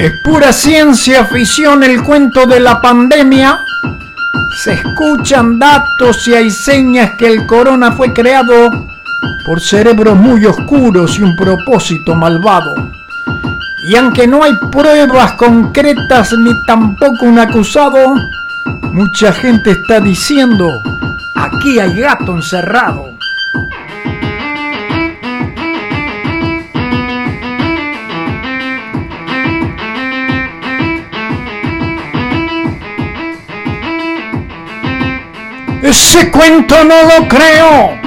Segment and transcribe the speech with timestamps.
[0.00, 3.60] Es pura ciencia ficción el cuento de la pandemia.
[4.56, 8.70] Se escuchan datos y hay señas que el corona fue creado
[9.44, 12.72] por cerebros muy oscuros y un propósito malvado.
[13.90, 18.14] Y aunque no hay pruebas concretas ni tampoco un acusado,
[18.94, 20.80] mucha gente está diciendo,
[21.34, 23.10] aquí hay gato encerrado.
[35.82, 37.98] Ese cuento no lo creo,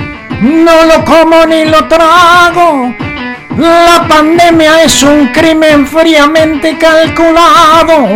[0.42, 2.94] no lo como ni lo trago.
[3.58, 8.08] La pandemia es un crimen fríamente calculado.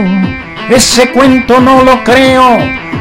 [0.70, 2.58] Ese cuento no lo creo,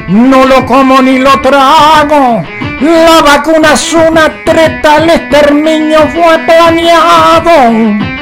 [0.08, 2.42] no lo como ni lo trago.
[2.80, 8.15] La vacuna es una treta, el exterminio fue planeado.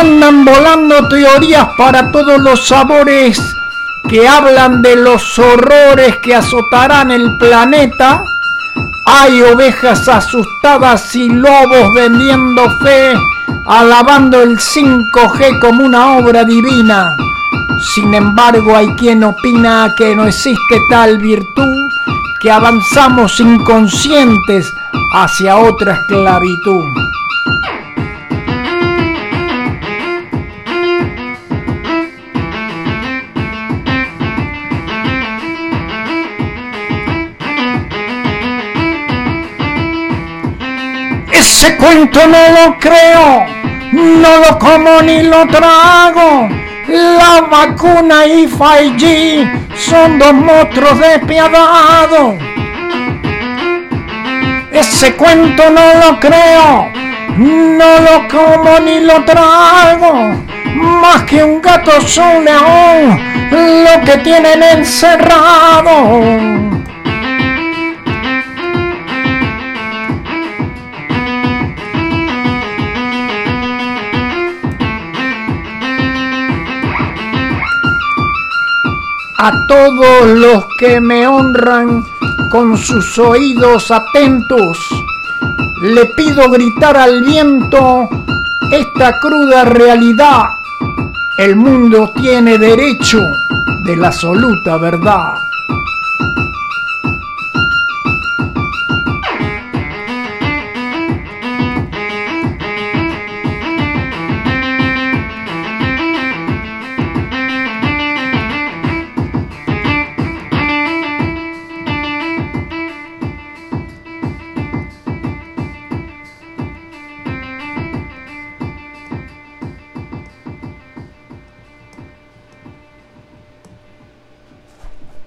[0.00, 3.36] Andan volando teorías para todos los sabores
[4.08, 8.22] que hablan de los horrores que azotarán el planeta.
[9.06, 13.12] Hay ovejas asustadas y lobos vendiendo fe,
[13.66, 17.08] alabando el 5G como una obra divina.
[17.92, 21.76] Sin embargo, hay quien opina que no existe tal virtud,
[22.40, 24.72] que avanzamos inconscientes
[25.12, 26.84] hacia otra esclavitud.
[41.48, 43.46] Ese cuento no lo creo,
[43.92, 46.46] no lo como ni lo trago.
[46.88, 52.34] La vacuna y 5G son dos monstruos despiadados.
[54.70, 56.92] Ese cuento no lo creo,
[57.38, 60.34] no lo como ni lo trago.
[60.74, 66.67] Más que un gato es lo que tienen encerrado.
[79.40, 82.04] A todos los que me honran
[82.50, 84.76] con sus oídos atentos.
[85.80, 88.08] Le pido gritar al viento
[88.72, 90.42] esta cruda realidad.
[91.38, 93.20] El mundo tiene derecho
[93.84, 95.34] de la absoluta verdad.